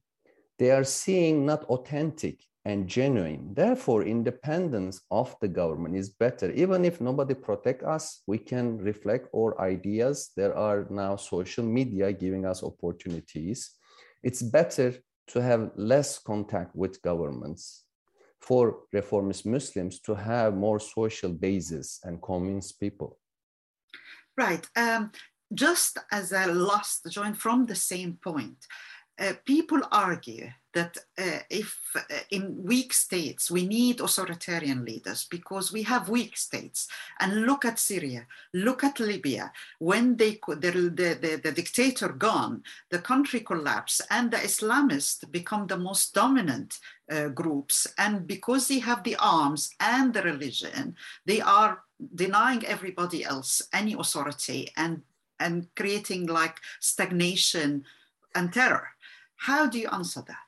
They 0.58 0.70
are 0.70 0.84
seeing 0.84 1.44
not 1.44 1.64
authentic 1.64 2.40
and 2.64 2.88
genuine. 2.88 3.52
Therefore, 3.52 4.02
independence 4.02 5.02
of 5.10 5.36
the 5.42 5.48
government 5.48 5.94
is 5.94 6.08
better. 6.08 6.50
Even 6.52 6.84
if 6.86 7.00
nobody 7.00 7.34
protect 7.34 7.82
us, 7.82 8.22
we 8.26 8.38
can 8.38 8.78
reflect 8.78 9.28
our 9.36 9.60
ideas. 9.60 10.30
There 10.36 10.56
are 10.56 10.86
now 10.90 11.16
social 11.16 11.64
media 11.64 12.12
giving 12.12 12.46
us 12.46 12.64
opportunities. 12.64 13.70
It's 14.22 14.42
better 14.42 14.94
to 15.28 15.42
have 15.42 15.70
less 15.76 16.18
contact 16.18 16.75
with 16.75 17.02
governments 17.02 17.86
for 18.46 18.78
reformist 18.92 19.44
Muslims 19.44 20.00
to 20.00 20.14
have 20.14 20.54
more 20.54 20.78
social 20.78 21.32
basis 21.32 22.00
and 22.04 22.22
convince 22.22 22.70
people. 22.72 23.18
Right. 24.36 24.64
Um, 24.76 25.10
just 25.52 25.98
as 26.12 26.32
a 26.32 26.46
last 26.46 27.06
joint 27.10 27.36
from 27.36 27.66
the 27.66 27.74
same 27.74 28.18
point, 28.22 28.58
uh, 29.18 29.32
people 29.44 29.80
argue 29.90 30.48
that 30.76 30.99
uh, 31.18 31.40
if 31.49 31.71
uh, 31.97 32.00
in 32.30 32.45
weak 32.62 32.92
states 32.92 33.50
we 33.50 33.66
need 33.66 34.00
authoritarian 34.00 34.85
leaders 34.85 35.26
because 35.37 35.73
we 35.73 35.83
have 35.83 36.09
weak 36.09 36.37
states. 36.37 36.88
And 37.21 37.47
look 37.47 37.64
at 37.64 37.78
syria 37.78 38.26
look 38.52 38.85
at 38.85 39.00
libya. 39.00 39.52
When 39.78 40.16
they 40.16 40.33
the, 40.47 40.71
the, 41.00 41.09
the, 41.25 41.40
the 41.45 41.52
dictator 41.52 42.11
gone 42.28 42.62
the 42.90 42.99
country 42.99 43.40
collapsed 43.40 44.02
and 44.11 44.30
the 44.30 44.37
islamists 44.50 45.21
become 45.38 45.66
the 45.66 45.78
most 45.78 46.14
dominant 46.14 46.78
uh, 47.11 47.28
groups. 47.28 47.87
And 47.97 48.26
because 48.26 48.68
they 48.68 48.80
have 48.80 49.02
the 49.02 49.16
arms 49.16 49.71
and 49.80 50.12
the 50.12 50.23
religion 50.23 50.95
they 51.25 51.40
are 51.40 51.83
denying 52.14 52.64
everybody 52.66 53.25
else 53.25 53.62
any 53.73 53.95
authority 53.95 54.71
and 54.76 55.02
and 55.40 55.68
creating 55.75 56.26
like 56.26 56.56
stagnation 56.80 57.85
and 58.35 58.52
terror. 58.52 58.88
How 59.37 59.66
do 59.66 59.78
you 59.78 59.88
answer 59.88 60.23
that? 60.26 60.45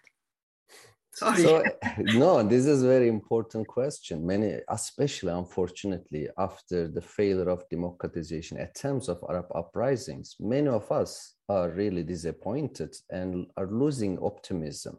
Sorry. 1.19 1.43
So, 1.43 1.65
no, 1.99 2.43
this 2.45 2.67
is 2.67 2.85
a 2.85 2.87
very 2.87 3.09
important 3.09 3.67
question. 3.67 4.25
Many, 4.25 4.61
especially 4.69 5.33
unfortunately, 5.33 6.29
after 6.39 6.87
the 6.87 7.01
failure 7.01 7.51
of 7.51 7.69
democratization 7.69 8.59
attempts 8.59 9.09
of 9.09 9.25
Arab 9.29 9.47
uprisings, 9.53 10.37
many 10.39 10.69
of 10.69 10.91
us 10.93 11.35
are 11.49 11.71
really 11.71 12.05
disappointed 12.05 12.95
and 13.11 13.49
are 13.57 13.67
losing 13.67 14.17
optimism. 14.21 14.99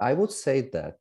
I 0.00 0.14
would 0.14 0.32
say 0.32 0.62
that 0.72 0.96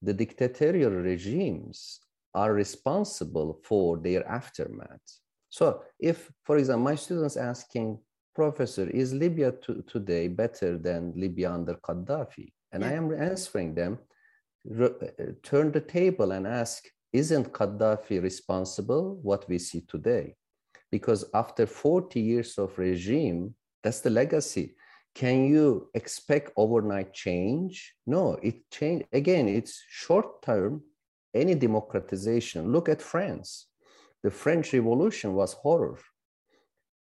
the 0.00 0.14
dictatorial 0.14 0.92
regimes 0.92 2.00
are 2.34 2.54
responsible 2.54 3.60
for 3.62 3.98
their 3.98 4.26
aftermath. 4.26 5.06
So, 5.50 5.82
if, 6.00 6.30
for 6.44 6.56
example, 6.56 6.84
my 6.84 6.94
students 6.94 7.36
asking, 7.36 7.98
Professor, 8.34 8.88
is 8.88 9.12
Libya 9.12 9.52
to, 9.64 9.82
today 9.86 10.28
better 10.28 10.78
than 10.78 11.12
Libya 11.16 11.52
under 11.52 11.74
Gaddafi? 11.74 12.52
And 12.76 12.84
yeah. 12.84 12.90
I 12.90 12.92
am 12.92 13.10
answering 13.14 13.74
them, 13.74 13.98
uh, 14.78 14.88
turn 15.42 15.72
the 15.72 15.80
table 15.80 16.32
and 16.32 16.46
ask, 16.46 16.84
isn't 17.10 17.50
Gaddafi 17.50 18.22
responsible 18.22 19.18
what 19.22 19.48
we 19.48 19.58
see 19.58 19.80
today? 19.88 20.34
Because 20.92 21.24
after 21.32 21.64
40 21.64 22.20
years 22.20 22.58
of 22.58 22.78
regime, 22.78 23.54
that's 23.82 24.00
the 24.00 24.10
legacy. 24.10 24.76
Can 25.14 25.46
you 25.46 25.88
expect 25.94 26.52
overnight 26.58 27.14
change? 27.14 27.94
No, 28.06 28.34
it 28.42 28.68
changed. 28.70 29.06
Again, 29.10 29.48
it's 29.48 29.82
short 29.88 30.42
term, 30.42 30.82
any 31.32 31.54
democratization. 31.54 32.72
Look 32.72 32.90
at 32.90 33.00
France. 33.00 33.68
The 34.22 34.30
French 34.30 34.74
Revolution 34.74 35.32
was 35.32 35.54
horror 35.54 35.98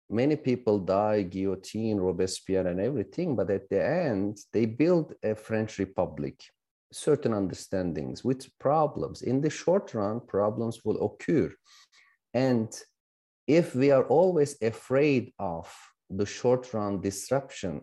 many 0.10 0.36
people 0.36 0.80
die, 0.80 1.24
guillotine, 1.24 1.98
Robespierre, 1.98 2.68
and 2.68 2.80
everything, 2.80 3.36
but 3.36 3.50
at 3.50 3.70
the 3.70 3.84
end, 3.84 4.40
they 4.54 4.66
build 4.66 5.14
a 5.24 5.36
French 5.36 5.80
Republic, 5.80 6.44
certain 6.92 7.34
understandings 7.34 8.24
with 8.24 8.48
problems. 8.60 9.22
In 9.22 9.42
the 9.42 9.50
short 9.50 9.94
run, 9.94 10.22
problems 10.22 10.84
will 10.86 11.04
occur. 11.06 11.54
And 12.34 12.70
if 13.48 13.76
we 13.76 13.92
are 13.92 14.04
always 14.04 14.58
afraid 14.62 15.34
of 15.40 15.74
the 16.10 16.26
short 16.26 16.74
run 16.74 17.02
disruption 17.02 17.82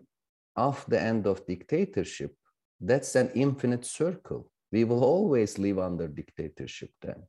of 0.55 0.83
the 0.87 1.01
end 1.01 1.27
of 1.27 1.45
dictatorship, 1.45 2.33
that's 2.81 3.15
an 3.15 3.31
infinite 3.35 3.85
circle. 3.85 4.49
We 4.71 4.83
will 4.83 5.03
always 5.03 5.57
live 5.57 5.79
under 5.79 6.07
dictatorship 6.07 6.91
then. 7.01 7.23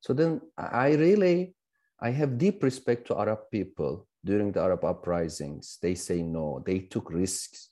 So 0.00 0.12
then 0.12 0.40
I 0.56 0.94
really, 0.94 1.54
I 2.00 2.10
have 2.10 2.38
deep 2.38 2.62
respect 2.62 3.06
to 3.08 3.18
Arab 3.18 3.40
people 3.50 4.06
during 4.28 4.52
the 4.52 4.60
Arab 4.60 4.84
uprisings. 4.84 5.78
They 5.80 5.94
say 5.94 6.22
no, 6.22 6.62
they 6.66 6.80
took 6.80 7.10
risks. 7.10 7.70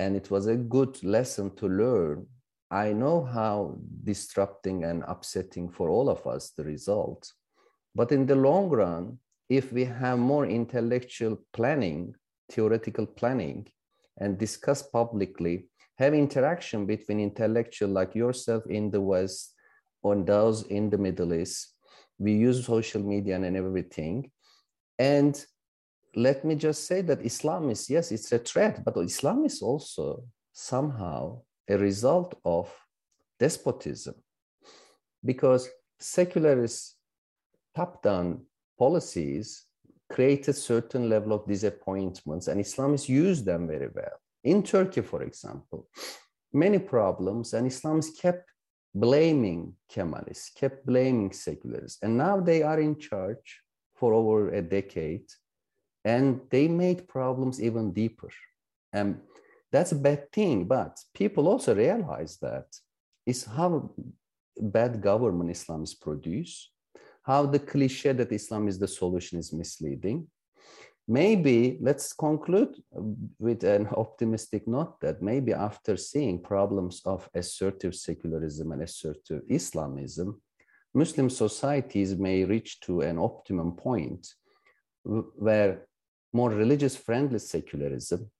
And 0.00 0.16
it 0.16 0.30
was 0.32 0.48
a 0.48 0.56
good 0.56 1.02
lesson 1.04 1.54
to 1.56 1.68
learn. 1.68 2.26
I 2.70 2.92
know 2.92 3.22
how 3.22 3.78
disrupting 4.02 4.82
and 4.82 5.04
upsetting 5.06 5.70
for 5.70 5.88
all 5.88 6.08
of 6.10 6.26
us 6.26 6.50
the 6.50 6.64
result. 6.64 7.32
But 7.94 8.10
in 8.10 8.26
the 8.26 8.34
long 8.34 8.68
run, 8.68 9.18
if 9.48 9.72
we 9.72 9.84
have 9.84 10.18
more 10.18 10.44
intellectual 10.44 11.38
planning, 11.52 12.16
theoretical 12.50 13.06
planning, 13.06 13.68
and 14.18 14.36
discuss 14.36 14.82
publicly, 14.82 15.68
have 15.98 16.14
interaction 16.14 16.84
between 16.84 17.20
intellectual 17.20 17.90
like 17.90 18.14
yourself 18.16 18.66
in 18.66 18.90
the 18.90 19.00
West 19.00 19.54
and 20.02 20.26
those 20.26 20.64
in 20.64 20.90
the 20.90 20.98
Middle 20.98 21.32
East. 21.32 21.74
We 22.18 22.32
use 22.32 22.66
social 22.66 23.02
media 23.02 23.36
and 23.36 23.56
everything. 23.56 24.30
And 24.98 25.34
let 26.16 26.44
me 26.44 26.54
just 26.54 26.86
say 26.86 27.02
that 27.02 27.24
Islam 27.24 27.68
is, 27.68 27.90
yes, 27.90 28.10
it's 28.10 28.32
a 28.32 28.38
threat, 28.38 28.82
but 28.82 28.96
Islam 28.96 29.44
is 29.44 29.60
also 29.60 30.24
somehow 30.52 31.42
a 31.68 31.76
result 31.76 32.34
of 32.44 32.72
despotism 33.38 34.14
because 35.22 35.68
secularist 36.00 36.96
top-down 37.74 38.46
policies 38.78 39.66
create 40.08 40.48
a 40.48 40.54
certain 40.54 41.10
level 41.10 41.34
of 41.34 41.46
disappointments 41.46 42.48
and 42.48 42.60
Islamists 42.64 43.08
use 43.08 43.42
them 43.42 43.66
very 43.66 43.88
well. 43.94 44.18
In 44.44 44.62
Turkey, 44.62 45.02
for 45.02 45.22
example, 45.22 45.88
many 46.52 46.78
problems 46.78 47.52
and 47.52 47.70
Islamists 47.70 48.18
kept 48.18 48.50
blaming 48.94 49.74
Kemalists, 49.92 50.54
kept 50.54 50.86
blaming 50.86 51.32
secularists, 51.32 51.98
and 52.02 52.16
now 52.16 52.40
they 52.40 52.62
are 52.62 52.80
in 52.80 52.98
charge 52.98 53.60
for 53.94 54.14
over 54.14 54.54
a 54.54 54.62
decade 54.62 55.26
and 56.06 56.40
they 56.50 56.68
made 56.68 57.08
problems 57.08 57.60
even 57.60 57.92
deeper. 57.92 58.30
And 58.92 59.20
that's 59.72 59.90
a 59.90 60.02
bad 60.08 60.30
thing, 60.30 60.64
but 60.64 60.96
people 61.12 61.48
also 61.48 61.74
realize 61.74 62.38
that 62.40 62.68
is 63.26 63.44
how 63.44 63.90
bad 64.56 65.02
government 65.02 65.50
Islamists 65.50 66.00
produce, 66.00 66.70
how 67.24 67.46
the 67.46 67.58
cliche 67.58 68.12
that 68.12 68.30
Islam 68.30 68.68
is 68.68 68.78
the 68.78 68.86
solution 68.86 69.40
is 69.40 69.52
misleading. 69.52 70.28
Maybe 71.08 71.76
let's 71.80 72.12
conclude 72.12 72.76
with 73.40 73.64
an 73.64 73.88
optimistic 74.04 74.68
note 74.68 75.00
that 75.00 75.22
maybe 75.22 75.52
after 75.52 75.96
seeing 75.96 76.40
problems 76.40 77.02
of 77.04 77.28
assertive 77.34 77.96
secularism 77.96 78.70
and 78.70 78.82
assertive 78.82 79.42
Islamism, 79.48 80.40
Muslim 80.94 81.28
societies 81.30 82.16
may 82.16 82.44
reach 82.44 82.78
to 82.82 83.00
an 83.00 83.18
optimum 83.18 83.72
point 83.72 84.28
where 85.04 85.86
more 86.32 86.50
religious 86.50 86.96
friendly 86.96 87.38
secularism 87.38 88.30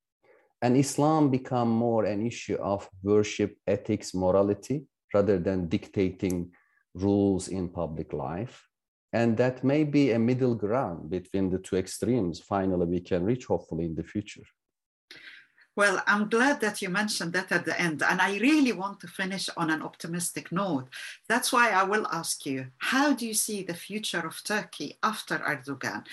and 0.63 0.77
Islam 0.77 1.31
become 1.31 1.69
more 1.69 2.05
an 2.05 2.27
issue 2.27 2.57
of 2.57 2.89
worship, 3.03 3.57
ethics, 3.67 4.15
morality, 4.15 4.87
rather 5.13 5.39
than 5.39 5.69
dictating 5.69 6.51
rules 6.95 7.49
in 7.49 7.69
public 7.69 8.13
life. 8.13 8.67
And 9.13 9.37
that 9.37 9.63
may 9.63 9.85
be 9.85 10.13
a 10.13 10.19
middle 10.19 10.55
ground 10.55 11.11
between 11.11 11.51
the 11.51 11.59
two 11.59 11.77
extremes. 11.77 12.41
Finally, 12.41 12.87
we 12.87 13.01
can 13.01 13.25
reach 13.25 13.45
hopefully 13.47 13.85
in 13.85 13.95
the 13.95 14.03
future. 14.03 14.43
Well, 15.77 16.03
I'm 16.07 16.31
glad 16.31 16.63
that 16.63 16.81
you 16.81 16.89
mentioned 16.89 17.35
that 17.35 17.53
at 17.53 17.67
the 17.67 17.79
end. 17.79 18.03
And 18.03 18.19
I 18.19 18.39
really 18.39 18.73
want 18.73 18.99
to 19.01 19.07
finish 19.07 19.51
on 19.59 19.69
an 19.69 19.83
optimistic 19.83 20.51
note. 20.51 20.89
That's 21.29 21.53
why 21.53 21.69
I 21.71 21.83
will 21.83 22.07
ask 22.11 22.47
you 22.47 22.69
how 22.79 23.13
do 23.13 23.27
you 23.27 23.35
see 23.35 23.63
the 23.63 23.75
future 23.75 24.27
of 24.27 24.43
Turkey 24.43 24.97
after 25.03 25.37
Erdogan? 25.37 26.07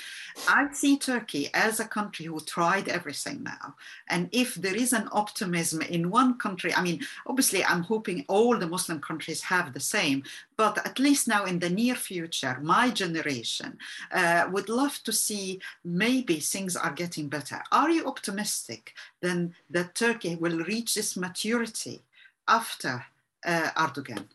I 0.50 0.68
see 0.74 0.98
Turkey 0.98 1.50
as 1.54 1.80
a 1.80 1.86
country 1.86 2.26
who 2.26 2.42
tried 2.42 2.90
everything 2.90 3.42
now. 3.44 3.76
And 4.10 4.28
if 4.34 4.56
there 4.56 4.76
is 4.76 4.92
an 4.92 5.08
optimism 5.14 5.82
in 5.82 6.10
one 6.12 6.38
country, 6.38 6.74
I 6.76 6.82
mean, 6.82 7.00
obviously, 7.26 7.64
I'm 7.64 7.84
hoping 7.84 8.26
all 8.28 8.58
the 8.58 8.68
Muslim 8.68 9.00
countries 9.00 9.44
have 9.44 9.74
the 9.74 9.80
same, 9.80 10.24
but 10.58 10.86
at 10.86 11.00
least 11.00 11.30
now 11.30 11.46
in 11.46 11.60
the 11.60 11.70
near 11.70 11.96
future, 11.96 12.60
my 12.62 12.90
generation 12.90 13.78
uh, 14.12 14.50
would 14.52 14.68
love 14.68 15.02
to 15.04 15.14
see 15.14 15.62
maybe 15.86 16.42
things 16.42 16.76
are 16.76 16.92
getting 16.92 17.30
better. 17.30 17.64
Are 17.72 17.90
you 17.90 18.06
optimistic 18.06 18.94
then 19.22 19.53
that 19.70 19.96
Turkey 19.96 20.36
will 20.36 20.60
reach 20.60 20.96
this 20.96 21.18
maturity 21.18 22.02
after 22.48 23.06
uh, 23.46 23.70
Erdogan? 23.76 24.28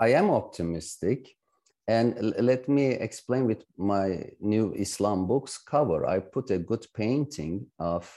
I 0.00 0.08
am 0.08 0.30
optimistic. 0.30 1.36
And 1.88 2.34
let 2.38 2.68
me 2.68 2.86
explain 2.86 3.46
with 3.46 3.64
my 3.76 4.30
new 4.40 4.72
Islam 4.74 5.28
books 5.28 5.56
cover. 5.56 6.04
I 6.06 6.18
put 6.18 6.50
a 6.50 6.58
good 6.58 6.84
painting 6.94 7.66
of 7.78 8.10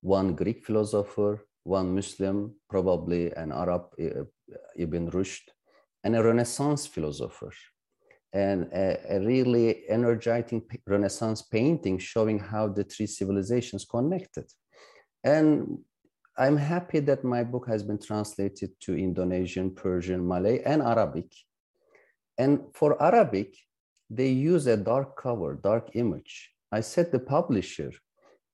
one 0.00 0.34
Greek 0.34 0.64
philosopher, 0.64 1.44
one 1.64 1.94
Muslim, 1.94 2.54
probably 2.68 3.32
an 3.32 3.50
Arab, 3.52 3.86
uh, 4.00 4.24
Ibn 4.76 5.10
Rushd, 5.10 5.42
and 6.04 6.16
a 6.16 6.22
Renaissance 6.22 6.86
philosopher, 6.86 7.52
and 8.32 8.70
a, 8.72 9.16
a, 9.16 9.20
really 9.20 9.88
energizing 9.88 10.62
Renaissance 10.86 11.42
painting 11.42 11.98
showing 11.98 12.38
how 12.38 12.68
the 12.68 12.84
three 12.84 13.06
civilizations 13.06 13.84
connected. 13.84 14.46
And 15.24 15.78
I'm 16.38 16.56
happy 16.56 17.00
that 17.00 17.24
my 17.24 17.44
book 17.44 17.66
has 17.68 17.82
been 17.82 17.98
translated 17.98 18.70
to 18.80 18.96
Indonesian, 18.96 19.70
Persian, 19.74 20.26
Malay, 20.26 20.62
and 20.64 20.80
Arabic. 20.82 21.30
And 22.38 22.60
for 22.72 23.00
Arabic, 23.02 23.56
they 24.08 24.28
use 24.28 24.66
a 24.66 24.76
dark 24.76 25.20
cover, 25.20 25.54
dark 25.54 25.90
image. 25.94 26.50
I 26.72 26.80
said 26.80 27.12
the 27.12 27.18
publisher, 27.18 27.92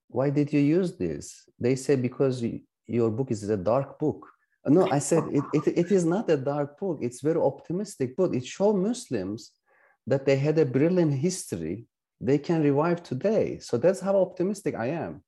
why 0.08 0.30
did 0.30 0.52
you 0.52 0.60
use 0.60 0.96
this? 0.96 1.48
They 1.58 1.76
say, 1.76 1.96
because 1.96 2.44
your 2.86 3.10
book 3.10 3.30
is 3.30 3.48
a 3.48 3.56
dark 3.56 3.98
book. 3.98 4.26
No, 4.64 4.90
I 4.90 4.98
said, 4.98 5.22
it, 5.30 5.44
it, 5.52 5.78
it 5.78 5.92
is 5.92 6.04
not 6.04 6.28
a 6.28 6.36
dark 6.36 6.78
book. 6.80 6.98
It's 7.00 7.20
very 7.20 7.40
optimistic 7.40 8.16
book. 8.16 8.34
It 8.34 8.44
shows 8.44 8.74
Muslims 8.74 9.52
that 10.06 10.26
they 10.26 10.36
had 10.36 10.58
a 10.58 10.66
brilliant 10.66 11.14
history 11.14 11.86
they 12.20 12.38
can 12.38 12.62
revive 12.62 13.02
today. 13.02 13.58
So 13.60 13.76
that's 13.76 14.00
how 14.00 14.16
optimistic 14.16 14.74
I 14.74 14.86
am. 14.86 15.22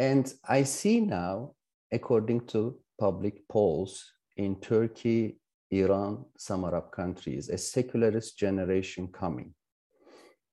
And 0.00 0.32
I 0.48 0.62
see 0.62 0.98
now, 1.00 1.52
according 1.92 2.46
to 2.52 2.80
public 2.98 3.46
polls 3.48 4.10
in 4.38 4.56
Turkey, 4.56 5.38
Iran, 5.70 6.24
some 6.38 6.64
Arab 6.64 6.90
countries, 6.90 7.50
a 7.50 7.58
secularist 7.58 8.38
generation 8.38 9.08
coming. 9.08 9.52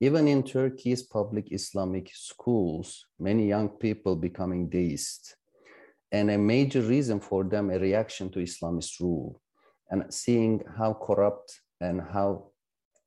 Even 0.01 0.27
in 0.27 0.43
Turkey's 0.43 1.03
public 1.03 1.53
Islamic 1.53 2.11
schools, 2.13 3.05
many 3.19 3.47
young 3.47 3.69
people 3.69 4.17
becoming 4.17 4.67
deist. 4.67 5.37
And 6.11 6.29
a 6.29 6.37
major 6.37 6.81
reason 6.81 7.21
for 7.21 7.45
them, 7.45 7.69
a 7.69 7.79
reaction 7.79 8.29
to 8.31 8.39
Islamist 8.39 8.99
rule 8.99 9.41
and 9.89 10.13
seeing 10.13 10.61
how 10.77 10.93
corrupt 10.93 11.61
and 11.79 12.01
how 12.01 12.51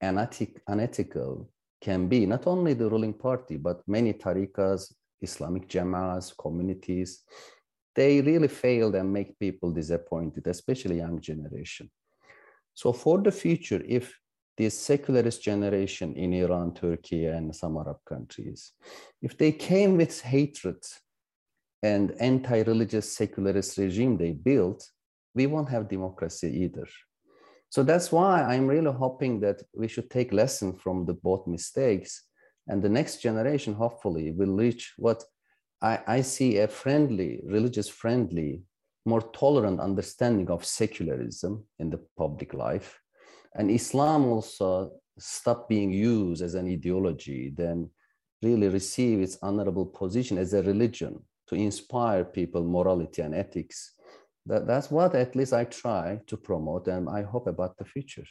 unethical 0.00 1.50
can 1.83 2.09
be 2.09 2.24
not 2.24 2.46
only 2.46 2.72
the 2.72 2.88
ruling 2.88 3.12
party, 3.12 3.59
but 3.59 3.87
many 3.87 4.14
tariqas, 4.14 4.94
Islamic 5.20 5.68
Jama'as, 5.68 6.37
communities, 6.37 7.22
they 7.94 8.20
really 8.20 8.48
failed 8.48 8.94
and 8.94 9.12
make 9.12 9.38
people 9.38 9.70
disappointed, 9.70 10.46
especially 10.46 10.98
young 10.98 11.20
generation. 11.20 11.90
So 12.74 12.92
for 12.92 13.20
the 13.20 13.33
future, 13.33 13.83
if 13.87 14.16
this 14.56 14.78
secularist 14.78 15.42
generation 15.42 16.14
in 16.14 16.33
Iran, 16.33 16.74
Turkey, 16.74 17.26
and 17.26 17.54
some 17.54 17.76
Arab 17.76 17.98
countries, 18.09 18.72
if 19.22 19.37
they 19.37 19.52
came 19.52 19.96
with 19.96 20.20
hatred 20.20 20.83
and 21.83 22.12
anti-religious 22.20 23.16
secularist 23.16 23.78
regime 23.78 24.16
they 24.16 24.33
built, 24.33 24.88
we 25.35 25.46
won't 25.46 25.68
have 25.68 25.88
democracy 25.88 26.48
either. 26.64 26.87
So 27.70 27.83
that's 27.83 28.11
why 28.11 28.42
I'm 28.42 28.66
really 28.66 28.92
hoping 28.92 29.40
that 29.40 29.62
we 29.74 29.88
should 29.88 30.11
take 30.11 30.33
lesson 30.33 30.76
from 30.76 31.06
the 31.06 31.14
both 31.14 31.46
mistakes 31.46 32.24
and 32.70 32.83
the 32.83 32.88
next 32.88 33.20
generation 33.20 33.74
hopefully 33.74 34.33
will 34.33 34.54
reach 34.64 34.94
what 34.96 35.24
I, 35.83 36.00
I 36.06 36.20
see 36.20 36.59
a 36.59 36.68
friendly, 36.68 37.40
religious 37.44 37.88
friendly, 37.88 38.62
more 39.04 39.22
tolerant 39.33 39.80
understanding 39.80 40.50
of 40.50 40.64
secularism 40.64 41.64
in 41.78 41.90
the 41.90 42.00
public 42.16 42.54
life. 42.54 42.98
And 43.54 43.70
Islam 43.70 44.26
also 44.26 44.92
stop 45.18 45.68
being 45.68 45.90
used 45.92 46.42
as 46.42 46.54
an 46.54 46.68
ideology, 46.68 47.52
then 47.54 47.90
really 48.42 48.68
receive 48.68 49.20
its 49.20 49.38
honorable 49.42 49.87
position 49.87 50.38
as 50.38 50.54
a 50.54 50.62
religion 50.62 51.22
to 51.48 51.54
inspire 51.56 52.24
people 52.24 52.62
morality 52.64 53.22
and 53.22 53.35
ethics 53.35 53.94
that, 54.46 54.66
that's 54.66 54.90
what 54.90 55.14
at 55.14 55.37
least 55.37 55.52
I 55.52 55.64
try 55.64 56.20
to 56.26 56.37
promote 56.37 56.88
and 56.88 57.09
I 57.09 57.22
hope 57.22 57.46
about 57.46 57.76
the 57.76 57.85
future. 57.85 58.24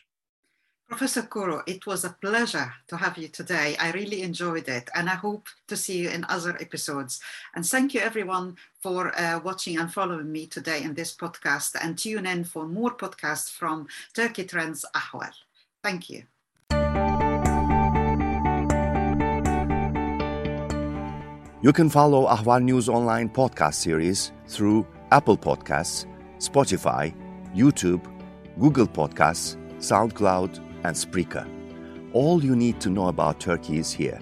Professor 0.90 1.22
Kuru, 1.22 1.62
it 1.68 1.86
was 1.86 2.04
a 2.04 2.16
pleasure 2.20 2.74
to 2.88 2.98
have 2.98 3.16
you 3.16 3.28
today. 3.28 3.78
I 3.80 3.92
really 3.92 4.24
enjoyed 4.24 4.68
it 4.68 4.90
and 4.96 5.08
I 5.08 5.14
hope 5.14 5.48
to 5.68 5.78
see 5.78 6.00
you 6.00 6.10
in 6.10 6.26
other 6.28 6.58
episodes. 6.60 7.22
And 7.54 7.64
thank 7.64 7.94
you 7.94 8.02
everyone 8.02 8.58
for 8.82 9.16
uh, 9.16 9.40
watching 9.40 9.78
and 9.78 9.94
following 9.94 10.32
me 10.32 10.48
today 10.48 10.82
in 10.82 10.96
this 10.96 11.16
podcast 11.16 11.78
and 11.80 11.96
tune 11.96 12.26
in 12.26 12.44
for 12.44 12.68
more 12.68 12.90
podcasts 12.90 13.52
from 13.52 13.88
Turkey 14.16 14.46
Trends 14.46 14.84
Ahval. 14.96 15.32
Thank 15.84 16.10
you. 16.10 16.24
You 21.62 21.72
can 21.72 21.90
follow 21.92 22.26
Ahval 22.26 22.64
News 22.64 22.90
Online 22.90 23.30
podcast 23.30 23.76
series 23.76 24.32
through 24.48 24.88
Apple 25.12 25.38
Podcasts, 25.38 26.08
Spotify, 26.40 27.14
YouTube, 27.56 28.02
Google 28.60 28.88
Podcasts, 28.88 29.56
SoundCloud, 29.78 30.69
and 30.84 30.96
Spreaker. 30.96 31.48
All 32.14 32.44
you 32.44 32.56
need 32.56 32.80
to 32.82 32.90
know 32.90 33.08
about 33.08 33.40
Turkey 33.40 33.78
is 33.78 33.92
here 33.92 34.20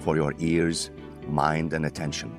for 0.00 0.16
your 0.16 0.34
ears, 0.38 0.90
mind, 1.28 1.72
and 1.72 1.84
attention. 1.84 2.32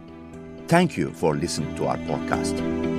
Thank 0.68 0.98
you 0.98 1.12
for 1.12 1.36
listening 1.36 1.76
to 1.76 1.88
our 1.88 1.98
podcast. 1.98 2.97